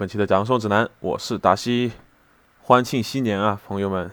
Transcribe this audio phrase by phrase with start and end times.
[0.00, 1.92] 本期的讲授指南，我是达西。
[2.62, 4.10] 欢庆新年啊，朋友们！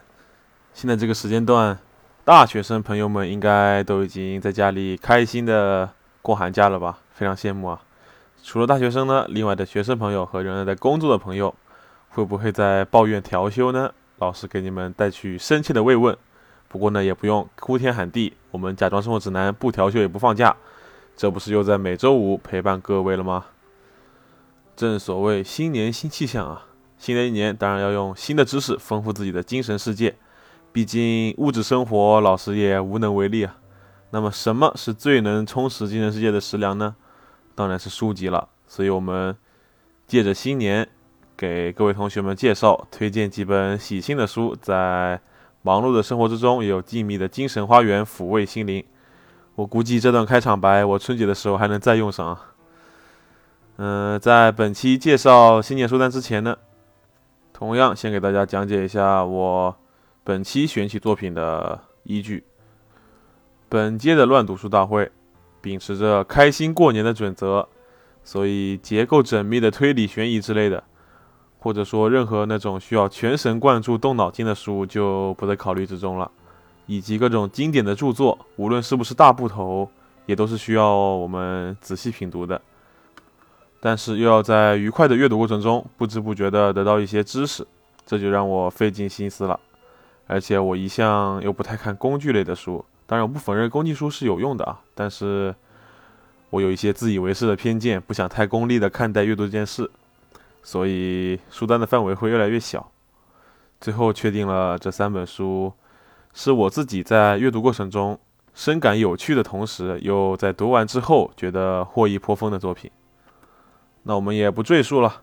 [0.74, 1.80] 现在这个时间段，
[2.26, 5.90] 大学生朋友们应该都已经在家里开心的
[6.22, 7.00] 过寒假了吧？
[7.14, 7.82] 非常羡慕啊！
[8.44, 11.56] 除了大学生呢，另外的学生朋友和仍然在工作的朋友，
[12.10, 13.94] 会不会在抱怨调休呢？
[14.18, 16.18] 老师给你们带去深切的慰问。
[16.68, 20.54] 不过呢，也不用哭天喊地，我们假装生活指南不调休也不放假，
[21.16, 23.46] 这不是又在每周五陪伴各位了吗？
[24.78, 26.68] 正所谓新年新气象啊！
[27.00, 30.16] 新的一年当然要用新的知识丰富自己的精神世界，
[30.72, 33.58] 毕竟物质生活老师也无能为力啊。
[34.12, 36.96] 那么什么是最能充实精神世界的食粮呢？
[37.56, 38.50] 当然是书籍了。
[38.68, 39.36] 所以我们
[40.06, 40.88] 借着新年，
[41.36, 45.20] 给各位同学们介绍、推荐几本喜庆的书，在
[45.64, 48.86] 忙碌的生活之中也有静谧的精神花园抚慰心灵。
[49.56, 52.54] 我估计这段开场白，我春节的时候还能再用上啊。
[53.80, 56.58] 嗯，在本期介绍新年书单之前呢，
[57.54, 59.76] 同样先给大家讲解一下我
[60.24, 62.44] 本期选取作品的依据。
[63.70, 65.12] 本届的乱读书大会
[65.62, 67.68] 秉持着开心过年的准则，
[68.24, 70.84] 所以结构缜密的推理悬疑之类的，
[71.60, 76.32] 或者说任何那种需要全神贯注、动脑筋的书就不在考虑之中了。
[76.88, 79.88] 以及各种经典的著作，无论是不是大部头，
[80.26, 82.60] 也都是需要我们仔细品读的。
[83.80, 87.66] 但是又要在愉快的阅读过程中不知不觉地得到一些知识，
[88.06, 89.60] 这就让我费尽心思了。
[90.26, 95.56] 而且我一向又不太看工具类的书，当然我不否认工具书是有用的啊，但是
[96.50, 99.90] 我有一些自以为是的偏见，不想太功利地看待阅读这件事，
[100.64, 102.92] 所以书单的范围会越来越小。
[103.80, 105.72] 最后确定了这三本书，
[106.34, 108.20] 是我自己在阅读过程中
[108.54, 112.90] 深感有趣的同时，又在读完之后觉得获益颇丰的作品。
[114.08, 115.22] 那我们也不赘述了，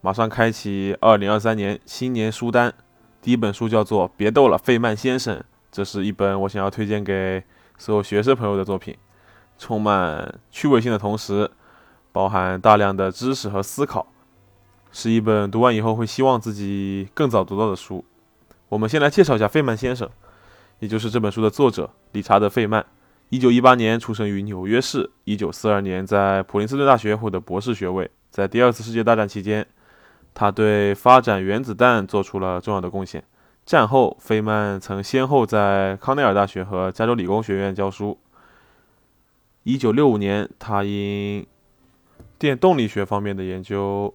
[0.00, 2.72] 马上开启二零二三年新年书单。
[3.20, 5.36] 第一本书叫做《别逗了，费曼先生》，
[5.70, 7.44] 这是一本我想要推荐给
[7.76, 8.96] 所有学生朋友的作品，
[9.58, 11.50] 充满趣味性的同时，
[12.12, 14.06] 包含大量的知识和思考，
[14.90, 18.02] 是一本读完以后会希望自己更早读到的书。
[18.70, 20.08] 我们先来介绍一下费曼先生，
[20.78, 22.86] 也就是这本书的作者理查德·费曼。
[23.34, 28.08] 一九一八年出生于纽约市，一九四二年在普林斯顿大学获得博士学位。
[28.30, 29.66] 在第二次世界大战期间，
[30.32, 33.24] 他对发展原子弹做出了重要的贡献。
[33.66, 38.16] 战后，费曼曾先后在康奈尔大学和加州理工学院教书。
[39.64, 41.44] 一九六五年，他因
[42.38, 44.14] 电动力学方面的研究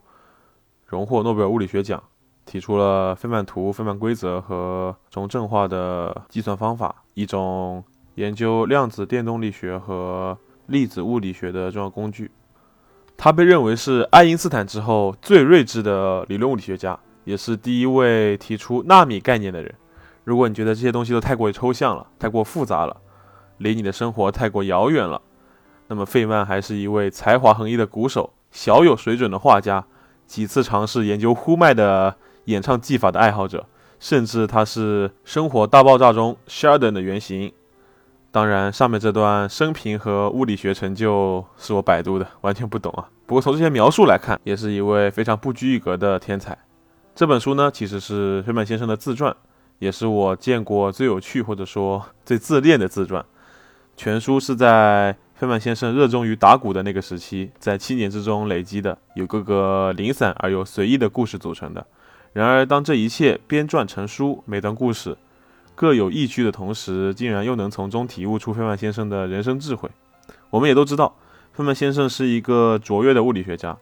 [0.85, 2.01] 荣获诺贝尔物理学奖，
[2.45, 7.83] 提出了费曼图、费曼规则和中正化的计算方法，一种。
[8.19, 12.29] 研究量子电动力学和粒子物理学的重要工具。
[13.15, 19.73] 他被认为是爱因斯坦之后最睿智的理论物理学家，也是第一位提出纳米概念的人。
[20.25, 22.97] 如果你觉得这些东西都太过于抽象了，太过复杂了，
[23.59, 25.21] 离你的生活太过遥远了，
[25.87, 29.85] 那么费曼还是一位才华横溢的鼓手，小有水准的画家，
[30.27, 32.13] 几次尝试研究呼麦的
[32.45, 33.65] 演唱技法的爱好者，
[33.97, 37.53] 甚至他是《生活大爆炸》中 Sheldon 的原型。
[38.31, 43.09] 当然，上面这段生平和物理学成就是我百度的，完全不懂啊。
[43.25, 46.55] 不过从这些描述来看，也是一位非常不拘一格的天才。
[47.15, 49.35] 这本书呢，其实是费曼先生的自传，
[49.79, 53.25] 也是我见过最有趣或者说最自恋的自传。
[53.97, 61.83] 全书是在费曼先生热衷于打鼓的那个时期，在七年之中累积的，有各个零散而又随意的故事组成的。
[62.33, 65.17] 然而，当这一切编撰成书，每段故事。
[65.79, 69.89] 各有异趣的同时，竟然又能从中体悟出费曼先生的人生智慧。
[70.49, 71.15] 我们也都知道，
[71.53, 73.77] 费曼先生是一个卓越的物理学家。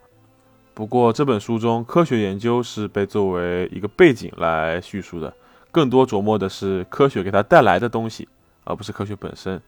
[0.75, 5.33] 不过，这本书中科学研究是被作为一个背景来叙述的，
[5.71, 8.29] 更多琢磨的是科学给他带来的东西，
[8.63, 9.59] 而不是科学本身。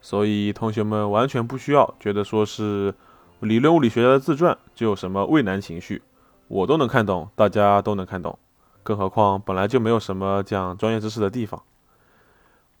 [0.00, 2.92] 所以，同学们完全不需要觉得说是
[3.38, 6.02] 理论物理学家的自传就有什么畏难情绪，
[6.48, 8.36] 我都能看懂，大家都能看懂。
[8.82, 11.62] 更何况本来就没有什么讲专业知识的地方。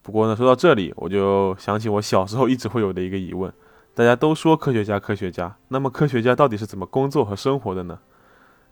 [0.02, 3.52] 不过呢，说到这里，我就想起我小时候一直会有的一个疑问：
[3.94, 7.98] 大家都说科学家，科学家，那么科学家到底是怎么工作和生活的呢？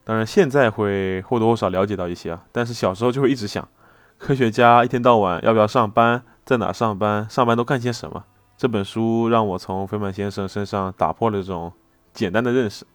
[0.05, 3.69] 当然，现在会或多或少了解到一些啊，但是小时候就会一直想，
[4.17, 8.25] 科学家一天到晚要不要上班，在哪上班，上班都干些什么？
[8.57, 11.73] 这本书让我从费曼先生身上打破了这种
[12.15, 12.87] 简单的认识。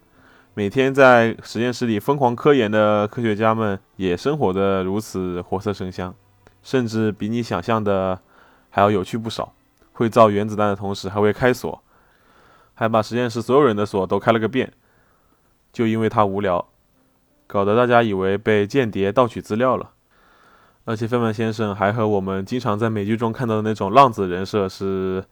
[0.56, 6.14] 每天在实验室里疯狂科研的科学家们，也生活的如此活色生香，
[6.62, 8.20] 甚至比你想象的
[8.70, 9.52] 还要有趣不少。
[9.94, 11.82] 会造原子弹的同时，还会开锁，
[12.76, 14.72] 还把实验室所有人的锁都开了个遍。
[15.72, 16.68] 就因为他无聊，
[17.48, 19.90] 搞得大家以为被间谍盗取资料了。
[20.86, 25.24] 而且费曼先生还和我们经常在美剧中看到的那种浪子人设是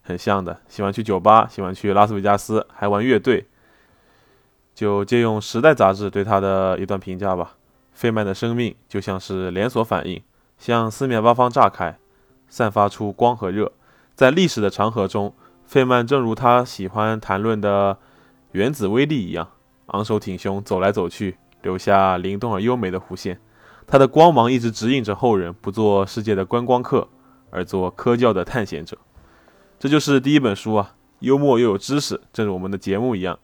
[0.00, 3.46] 很像的，喜欢去酒吧，喜欢去拉斯维加斯，还玩乐队。
[4.80, 7.52] 就借用《时代》杂志对他的一段评价吧：
[7.92, 10.22] 费曼的生命就像是连锁反应，
[10.56, 11.98] 向四面八方炸开，
[12.48, 13.70] 散发出光和热。
[14.14, 15.34] 在历史的长河中，
[15.66, 17.98] 费曼正如他喜欢谈论的
[18.52, 19.50] 原子威力一样，
[19.88, 23.38] 昂首挺胸走来走去，留下灵动而优美的弧线。
[23.86, 27.06] 他的光芒一直指引着后人，不做世界的观光客，
[27.50, 28.96] 而做科教的探险者。
[29.78, 33.38] 这就是第一本书啊，幽默又有知识，正如我们的节目一样。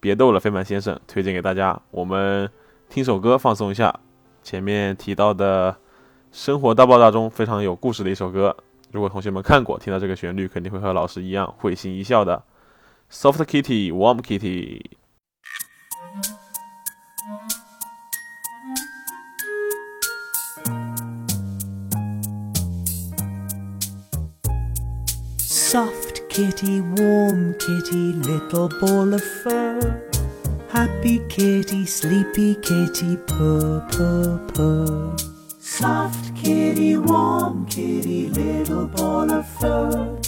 [0.00, 1.78] 别逗了，费曼先生，推荐给大家。
[1.90, 2.50] 我们
[2.88, 3.94] 听首歌放松一下。
[4.42, 5.70] 前面提到的
[6.32, 8.56] 《生活大爆炸》中非常有故事的一首歌，
[8.90, 12.42] 如果同学们看过，听到这个旋律，肯定会和老师一样会心一笑的。
[13.12, 14.82] Soft Kitty, Warm Kitty。
[26.30, 30.00] Kitty, warm kitty, little ball of fur.
[30.68, 35.16] Happy kitty, sleepy kitty, purr, purr, purr.
[35.58, 40.18] Soft kitty, warm kitty, little ball of fur.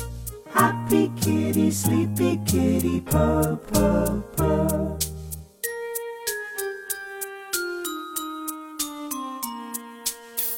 [0.50, 4.98] Happy kitty, sleepy kitty, purr, purr, purr.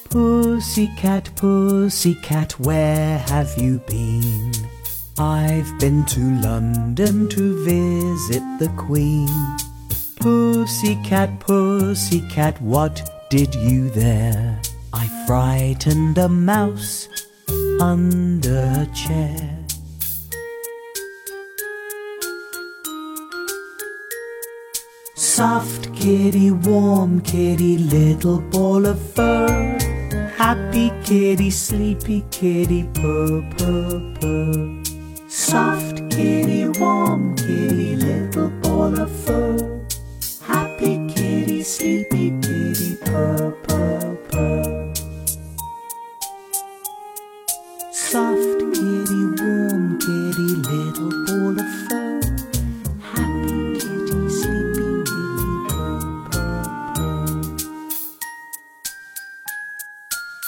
[0.09, 4.74] Pussycat, pussycat, where have you been?
[5.17, 9.29] I've been to London to visit the Queen.
[10.17, 13.01] Pussycat, pussycat, what
[13.31, 14.61] did you there?
[14.93, 17.09] I frightened a mouse
[17.81, 19.65] under a chair.
[25.15, 29.79] Soft kitty, warm kitty, little ball of fur.
[30.37, 34.84] Happy kitty, sleepy kitty, purr, purr, purr.
[35.37, 39.81] Soft kitty, warm kitty, little ball of fur.
[40.43, 44.95] Happy kitty, sleepy kitty, purr, purr, purr.
[47.93, 52.21] Soft kitty, warm kitty, little ball of fur.
[53.03, 56.47] Happy kitty, sleepy kitty, purr.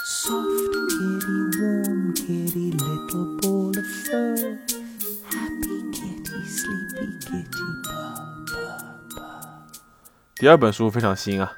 [0.05, 4.66] Soft kitty, warm kitty, little ball of fur.
[10.39, 11.51] 第二本书非常新啊，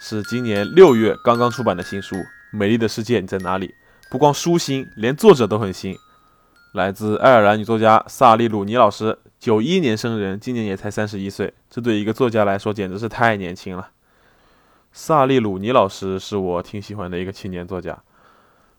[0.00, 2.16] 是今年六月刚刚出版的新书
[2.50, 3.68] 《美丽的世界你在哪里》。
[4.10, 5.96] 不光书新，连作者都很新，
[6.72, 13.90] 来自爱尔兰女作家萨利鲁尼老师，九一年生人，今年也才三十一岁，这对一个作家来说简直是太年轻了。
[14.92, 17.96] 萨利鲁尼老师是我挺喜欢的一个青年作家，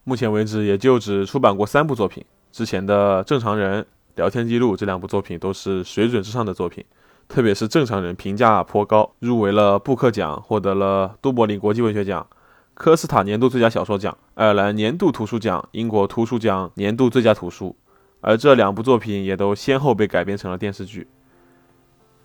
[0.03, 3.81] 目前为止也就只出版过三部作品，之前的《正常人》
[4.15, 6.83] 《聊天记录》这两部作品都是水准之上的作品。
[7.27, 12.25] 特别是《正常人》评价颇高，入围了布克奖，获得了都柏林国际文学奖、
[12.73, 17.75] 科斯塔年度最佳小说奖、爱尔兰年度图书奖、英国图书奖年度最佳图书。
[18.21, 21.07] 而这两部作品也都先后被改编成了电视剧。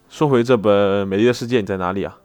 [0.09, 2.19] 说回这本《美丽的世界你在哪里》啊？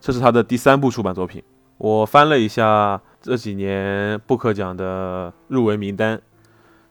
[0.00, 1.42] 这是他的第三部出版作品。
[1.78, 6.20] 我翻了一下这几年布克奖的入围名单，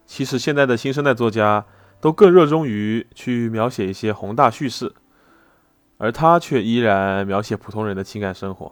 [0.06, 1.66] 其实现在的新生代作家
[2.02, 4.94] 都更热衷于去描写一些宏大叙事。
[5.98, 8.72] 而他却依然描写普通人的情感生活。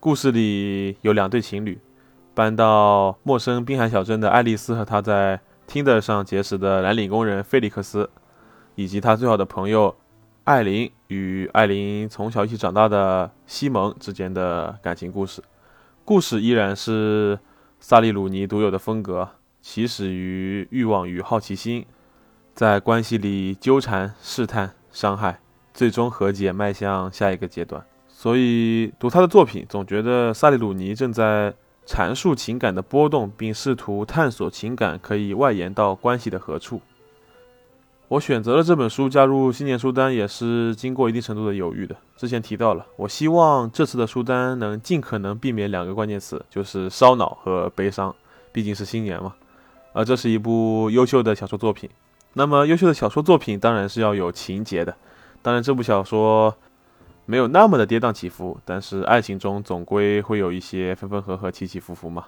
[0.00, 1.78] 故事里有两对情侣，
[2.34, 8.08] 搬到陌生滨海小镇的爱丽丝和她在 Tinder 上结识的蓝领工人菲利克斯，
[8.74, 9.94] 以及他最好的朋友
[10.44, 15.42] 艾琳与艾琳从小一起长大的西蒙之间的感情故事。
[16.04, 17.38] 故事依然是
[17.80, 19.28] 萨利鲁尼独有的风格，
[19.62, 21.86] 起始于欲望与好奇心，
[22.54, 25.43] 在关系里纠缠、试探、伤害。
[25.74, 27.84] 最终和解，迈向下一个阶段。
[28.08, 31.52] 所以读他的作品，总觉得萨利鲁尼正在
[31.84, 36.80] 阐述情感的波动，并试图探索情感可以外延到关系的何处。
[38.08, 41.96] 我选择了这本书加入新年书单，也是经过一定程度的犹豫的。
[42.16, 48.14] 之前提到了，我希望这次的书单能尽可能避免两个关键词，就是烧脑和悲伤，
[48.52, 49.34] 毕竟是新年嘛。
[49.92, 51.90] 而这是一部优秀的小说作品，
[52.34, 54.94] 那么优秀的小说作品当然是要有情节的。
[55.44, 56.56] 当然，这部小说
[57.26, 62.24] 没有那么的跌宕起伏，但是爱情中总归会有一些分分合合、起起伏伏嘛。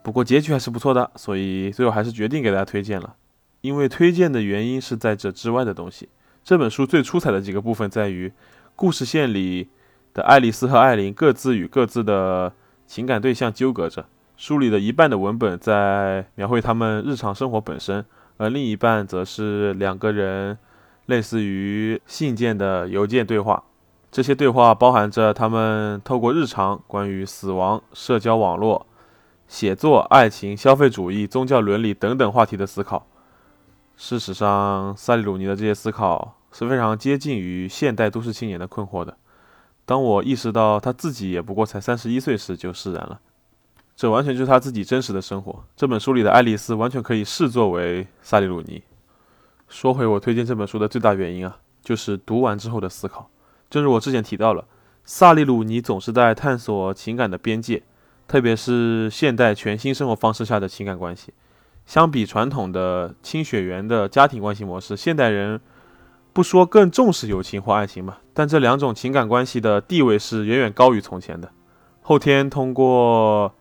[0.00, 3.16] 不过结局还是不错的，所以最后还是决定给大家推荐了。
[3.62, 6.08] 因为推荐的原因是在这之外的东西。
[6.44, 8.32] 这本书最出彩的几个部分在于，
[8.76, 9.68] 故事线里
[10.14, 12.52] 的爱丽丝和艾琳各自与各自的
[12.86, 14.06] 情感对象纠葛着。
[14.36, 18.06] 书里的一半的文本在描绘他们日常生活本身，
[18.36, 20.56] 而另一半则是两个人
[21.06, 23.62] 类似于信件的邮件对话。
[24.10, 28.86] 这些对话包含着他们透过日常关于死亡、社交网络、
[29.46, 33.06] 写作、爱情、消费主义、宗教伦理等等话题的思考。
[33.96, 39.16] 事实上，萨利鲁尼的这些思考是非常接近于现代都市青年的困惑的。
[39.84, 43.20] 当我意识到他自己也不过才三十一岁时，就释然了。
[43.94, 45.64] 这完全就是他自己真实的生活。
[45.76, 48.82] 这本书里的爱丽丝完全可以视作为萨利鲁尼。
[49.70, 53.30] 说回我推荐这本书的最大原因啊，就是读完之后的思考。
[53.70, 54.64] 正如我之前提到了，
[55.04, 57.84] 萨利鲁尼总是在探索情感的边界，
[58.26, 61.32] 特别是现代全新生活方式下的情感关系。
[61.86, 65.60] 相比传统的亲血缘的家庭关系模式，现代人
[66.32, 71.48] 不说更重视友情或爱情吧，但这两种情感关系的地位是远远高于从前的。
[72.02, 73.54] 后天通过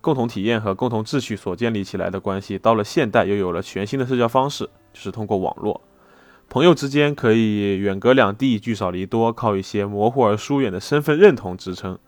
[0.00, 5.82] 共同体验和共同秩序所建立起来的关系，到了现代又有了全新的社交方式，就是通过网络，
[6.48, 11.98] 朋友之间可以远隔两地，聚少离多，靠一些模糊而疏远的身份认同支撑。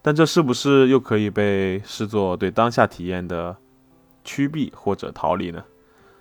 [0.00, 3.56] 但这是不是又可以被视作对当下体验的？
[4.28, 5.62] 趋避或者逃离呢？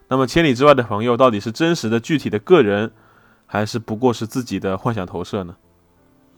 [0.10, 2.92] 那么千里之外的朋友到底是真实的具体的个人，
[3.48, 5.56] 还是不过是自己的幻想投射呢？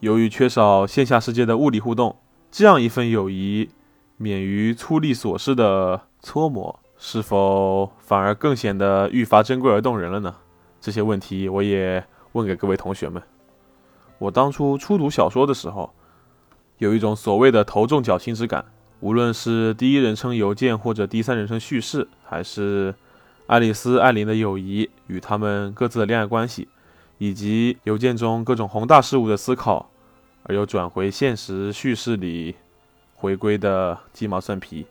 [0.00, 2.16] 由于缺少线下世界的物理互动，
[2.50, 3.68] 这样一份友谊，
[4.16, 10.34] 免于粗粝琐事的搓磨，是否反而更显得愈发珍贵而动人了呢？
[10.80, 13.22] 这些问题我也问给各位同学们。
[14.18, 15.94] 我当初初读小说的时候，
[16.78, 18.64] 有一种所谓的头重脚轻之感。
[19.00, 22.92] 无论是第一人称邮件，或者第三人称叙事，还是
[23.46, 26.66] 爱丽丝、艾琳的友谊与他们各自的恋爱关系，
[27.18, 29.88] 以及邮件中各种宏大事物的思考，
[30.42, 32.56] 而又转回现实叙事里
[33.14, 34.84] 回归的鸡毛蒜皮，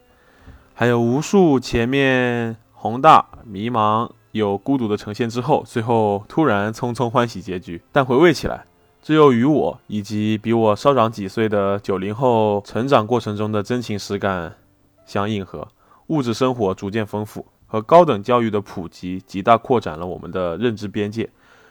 [0.80, 7.82] 还有无数前面宏大、迷茫又孤独的呈现之后，最后突然匆匆欢喜结局。
[7.92, 8.64] 但回味起来。
[9.02, 14.54] 这又与我以及比我稍长几岁的九零后成长过程中的真情实感
[15.04, 15.68] 相应和，
[16.08, 21.28] 物质生活逐渐丰富和高等教育的普及，极大扩展了我们的认知边界。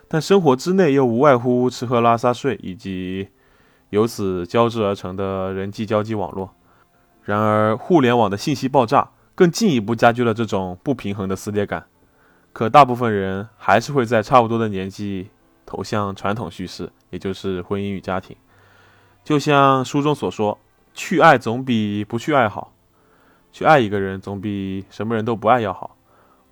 [0.09, 3.29] 但生活之内又无外乎吃喝拉撒睡，以及
[3.91, 6.51] 由此交织而成的人际交际网络。
[7.27, 11.85] 然而，互联网的信息爆炸更进一步加剧了这种不平衡的撕裂感。
[12.55, 15.29] 可大部分人还是会在差不多的年纪。
[15.69, 18.37] 投向传统叙事，也就是婚姻与家庭。
[19.25, 20.57] 就像书中所说，
[20.95, 22.73] 去爱总比不去爱好。
[23.51, 25.97] 去爱一个人总比什么人都不爱要好。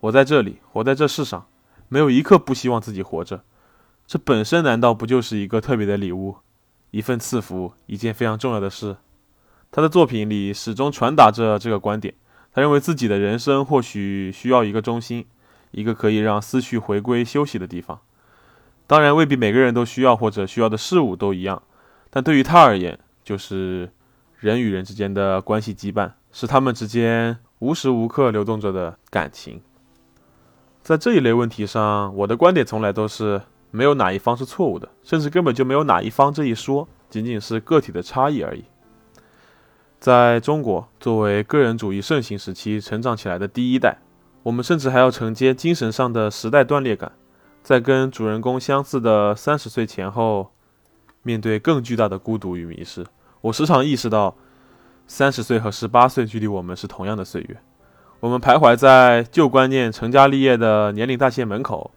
[0.00, 1.47] 我在这里，活在这世上，
[1.88, 3.45] 没有一刻不希望自己活着。
[4.04, 6.38] 这本身难道不就是一个特别的礼物，
[6.90, 8.97] 一份赐福，一件非常重要的事？
[9.75, 12.14] 他的作品里始终传达着这个观点。
[12.52, 15.26] 他认为自己的人生或许需要一个中心，
[15.73, 17.99] 一个可以让思绪回归休息的地方。
[18.87, 21.61] 当然未必每个人都需要或者需要的事物都一样，
[22.09, 23.90] 但对于他而言，就是
[24.38, 29.61] 人与人之间的关系羁绊，是他们之间无时无刻流动着的感情。
[30.85, 38.62] 在这一类问题上，我的观点从来都是没有哪一方是错误的，甚至根本就没有哪一方这一说，仅仅是个体的差异而已。
[40.04, 43.96] 在中国，作为个人主义盛行时期成长起来的第一代，
[44.42, 47.12] 我们甚至还要承接精神上的时代断裂感。
[47.62, 50.52] 在跟主人公相似的三十岁前后，
[51.23, 53.06] 面对更巨大的孤独与迷失，
[53.40, 54.37] 我时常意识到，
[55.06, 57.56] 三十岁和十八岁距离我们是同样的岁月。
[58.20, 61.90] 我们徘徊在旧观念成家立业的年龄大限门口，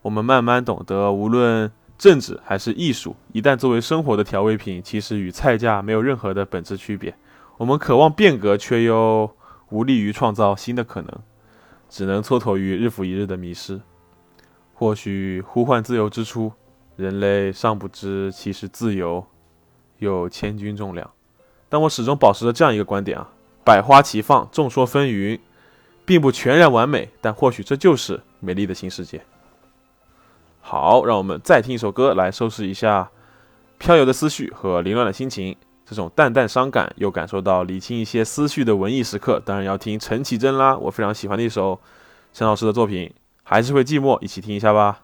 [0.00, 7.14] 我们慢慢懂得，无论政治还是艺术，一旦作为生活的调味品，其实与菜价没有任何的本质区别。
[7.56, 9.30] 我们渴望变革，却又
[9.70, 11.20] 无力于创造新的可能，
[11.88, 13.80] 只能蹉跎于日复一日的迷失。
[14.74, 16.52] 或许呼唤自由之初，
[16.96, 19.24] 人类尚不知其实自由
[19.98, 21.08] 有千钧重量。
[21.68, 23.28] 但我始终保持着这样一个观点啊：
[23.64, 25.38] 百花齐放，众说纷纭，
[26.04, 29.24] 并不全然完美，但或许这就是美丽的新世界。
[30.60, 33.10] 好，让我们再听一首歌来收拾一下
[33.78, 35.56] 飘游的思绪和凌乱的心情。
[35.86, 41.80] 这种淡淡伤感又感受到理清一些思绪的文艺时刻，当然要听陈绮贞啦，我非常喜欢的一首
[42.32, 43.12] 陈老师的作品。
[43.46, 45.02] 还是会寂寞，一起听一下吧。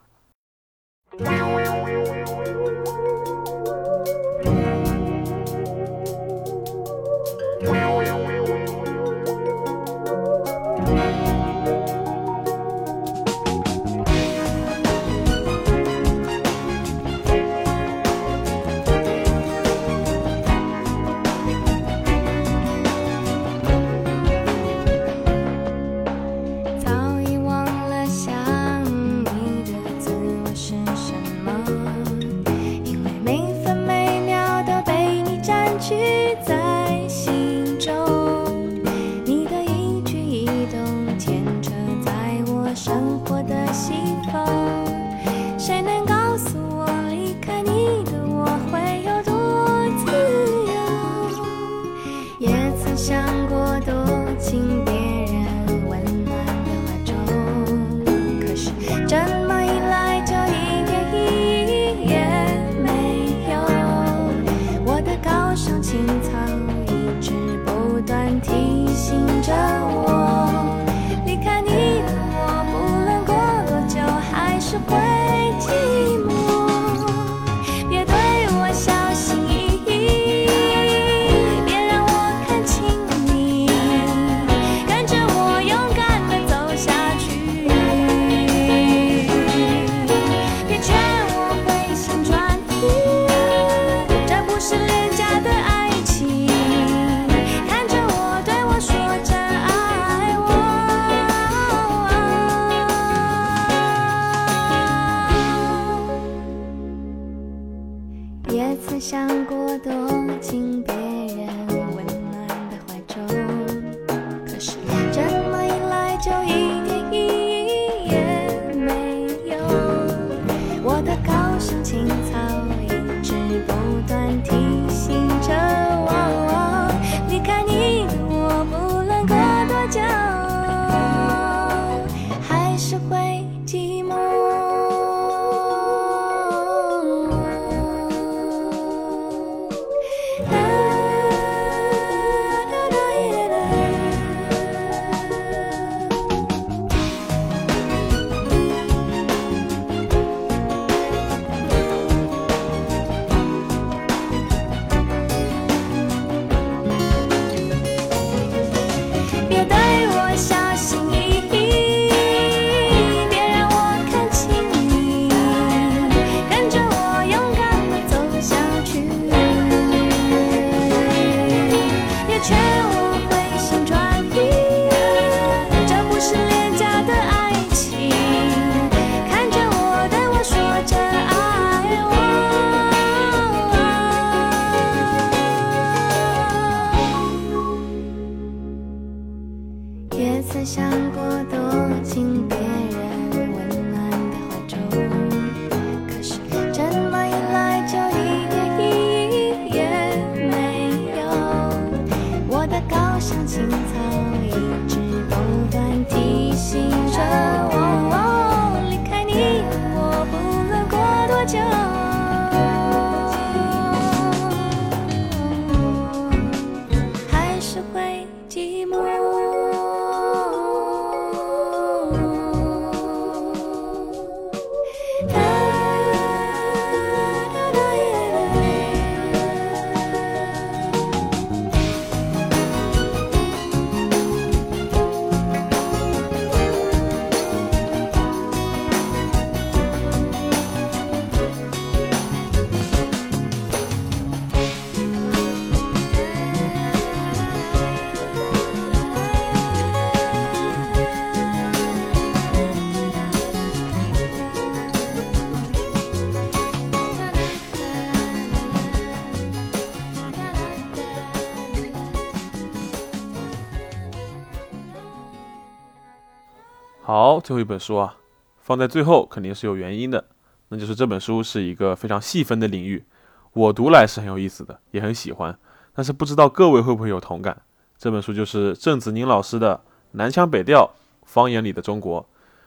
[267.12, 268.16] 好，最后一本书啊，
[268.60, 270.26] 放在最后肯定是有原因的，
[270.68, 273.04] 那就是这本书是一个非常细分的领域，
[273.52, 275.58] 我读来是很有意思的，也很喜欢，
[275.92, 277.62] 但是不知道各位会不会有同感？
[277.98, 279.74] 这本书就是郑子宁老师的
[280.12, 280.88] 《南腔北调：
[281.24, 282.22] 方言里的中国》，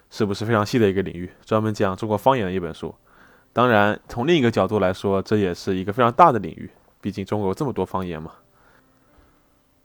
[0.09, 2.93] 是不是非常细的一个领域，专门讲中国方言的一本书？
[3.53, 8.33] 当然，从另一个角度来说，这也是一个非常大的领域，毕竟中国有这么多方言嘛。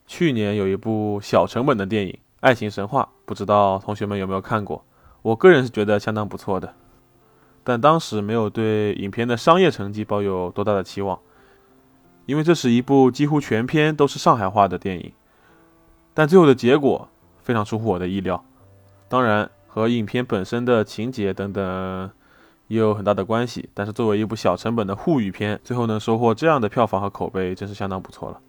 [0.08, 4.84] 去年有一部小成本的电影《爱情神话》，不知道同学们有没有看过？
[5.22, 6.72] 我个人是觉得相当不错的，
[7.64, 11.18] 但当时没有对影片的商业成绩抱有多大的期望，
[12.26, 15.12] 因为这是一部几乎全篇都是上海话的电影。
[16.14, 17.08] 但最后的结果
[17.42, 18.44] 非常出乎我的意料，
[19.08, 22.10] 当然和影片本身的情节等等
[22.68, 23.68] 也有很大的关系。
[23.74, 28.40] 但是作为一部小成本的沪语片，最后能收获这样的票房和口碑，真是相当不错了。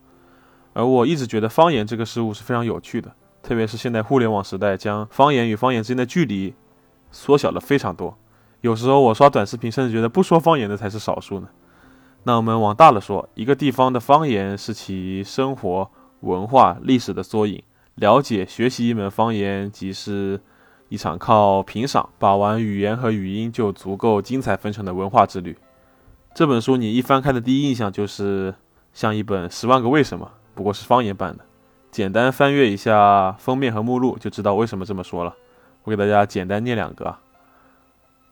[0.73, 3.11] 而我一直觉得方言这个事物是非常有趣的，
[3.49, 6.53] 特别是现在互联网时代，将方言与方言之间的距离
[7.09, 8.15] 缩小了非常多。
[8.61, 11.47] 有时候我刷短视频，甚至觉得不说方言的才是少数呢。
[12.25, 17.63] 那我们往大了说，一个地方的方言是其生活、文化、历史的缩影。
[17.95, 20.39] 了解、学习一门方言，即是
[20.89, 25.57] 一场靠评赏把玩语言和语音就足够精彩纷呈的文化之旅。
[26.35, 28.53] 这本书你一翻开的第一印象就是
[28.93, 30.33] 像一本《十万个为什么》。
[30.53, 31.43] 不过是方言版的，
[31.91, 35.35] 简单翻阅一下封面和目录，就知道为什么这么说了。
[35.83, 37.17] 我给大家简单念两个：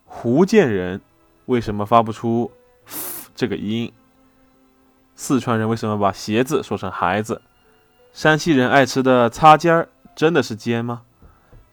[0.08, 1.02] 福建人
[1.48, 2.52] 为什么发不出
[3.36, 3.92] 这个音？
[5.16, 7.42] 四川人为什么把鞋子说成孩子？
[8.14, 11.02] 山西人爱吃的擦尖儿真的是尖吗？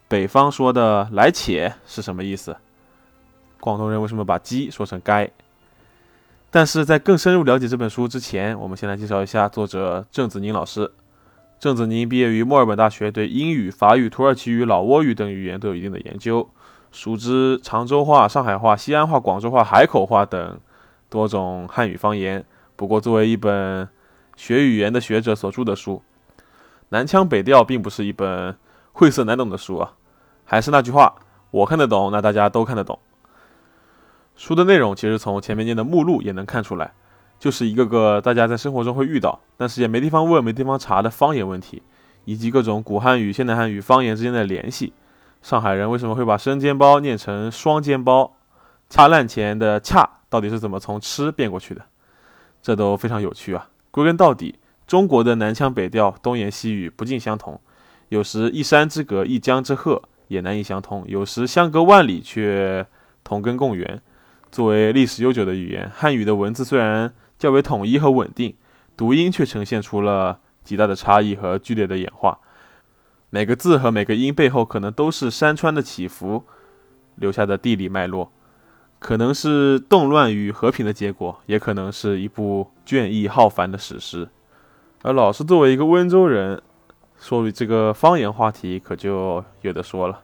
[0.08, 2.56] 北方说的来且是什么意思？
[3.60, 5.30] 广东人为什么把鸡说成该？
[6.50, 10.90] 但是在更深入了解这本书之前，我们先来介绍一下作者郑子宁老师。
[11.64, 16.46] 郑子宁毕业于墨尔本大学，对英语、法语、土耳其语、老挝语等语言都有一定的研究，
[16.92, 20.60] 熟知常州话、上海话、西安话、广州话、海口话等
[21.08, 22.44] 多种汉语方言。
[22.76, 23.88] 不过，作为一本
[24.36, 26.02] 学语言的学者所著的书，
[26.90, 28.54] 《南腔北调》并不是一本
[28.92, 29.94] 晦涩难懂的书啊。
[30.44, 31.14] 还是那句话，
[31.50, 32.98] 我看得懂，那大家都看得懂。
[34.36, 36.92] 书的内容其实从前面念的目录也能看出来，
[37.44, 41.82] 就是一个个大家在生活中会遇到，但是也没地方问、没地方查的方言问题，
[42.24, 44.94] 以及各种古汉语、现代汉语方言之间的联系。
[45.42, 48.34] 上海人为什么会把生煎包念成双煎包？
[48.88, 51.82] 恰烂钱的恰到底是怎么从吃变过去的？
[52.62, 53.68] 这都非常有趣啊！
[53.90, 54.54] 归根到底，
[54.86, 57.60] 中国的南腔北调、东言西语不尽相同，
[58.08, 62.86] 有时一山之隔、一江之壑也难以相通，有时相隔万里却
[63.22, 64.00] 同根共源。
[64.50, 68.56] 作为历史悠久的语言，汉语的文字虽然较为统一和稳定，
[68.96, 72.38] 读音却呈现出了极大的差异和剧烈的演化。
[73.30, 76.44] 每个字和每个音背后，可能都是山川的起伏
[77.16, 78.30] 留下的地理脉络，
[78.98, 84.28] 可能是动乱与和平的结果，也可能是一部倦意浩繁的史诗。
[85.02, 86.62] 而老师作为一个温州人，
[87.18, 90.20] 说这个方言话题可就有的说了。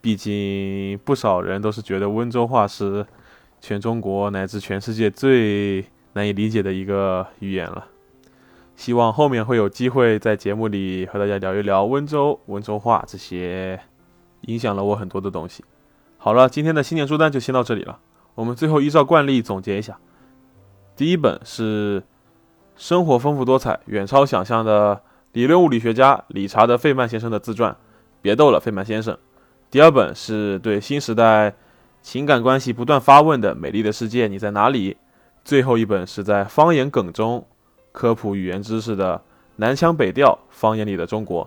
[0.00, 3.06] 毕竟不少人都是觉得温州话是。
[3.62, 7.86] 全中国乃至全世界最难以理解的一个语言了。
[8.76, 13.78] 希望后面会有机会在节目里和大家聊一聊温州温州话这些
[14.42, 15.62] 影响了我很多的东西。
[16.16, 17.98] 好了，今天的新年书单就先到这里了。
[18.34, 19.98] 我们最后依照惯例总结一下：
[20.96, 22.02] 第一本是
[22.74, 27.72] 生活丰富多彩、远超想象的理论物理学家理查德·费曼先生的自传
[28.22, 29.14] 《别逗了，费曼先生》，
[29.70, 31.54] 第二本是对新时代
[32.00, 34.94] 情感关系不断发问的《美丽的世界你在哪里》，
[35.50, 37.44] 最后一本是在方言梗中
[37.90, 39.16] 科普语言知识的
[39.56, 41.44] 《南腔北调方言里的中国》。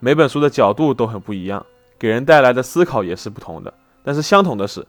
[0.00, 1.64] 每本书的角度都很不一样，
[1.96, 3.72] 给人带来的思考也是不同的。
[4.02, 4.84] 但是相同的是，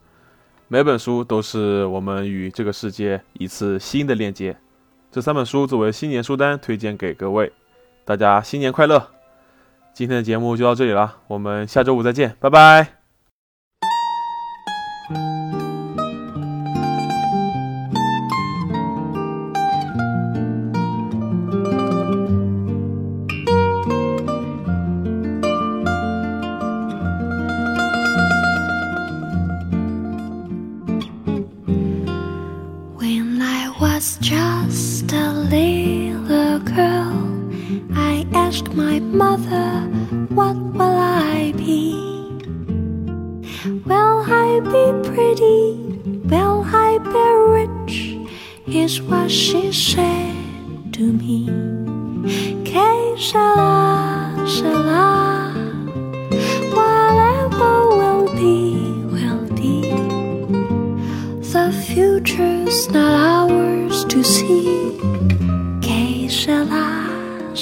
[0.70, 4.58] 每本书都是我们与这个世界一次新的链接。
[5.12, 7.54] 这三本书作为新年书单推荐给各位，
[8.06, 9.12] 大家新年快乐！
[9.94, 12.97] 今天的节目就到这里了，我们下周五再见，拜拜。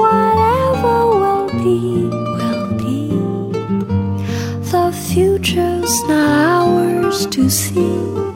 [0.00, 2.96] Whatever will be, will be.
[4.70, 6.28] The future's not
[6.58, 8.33] ours to see.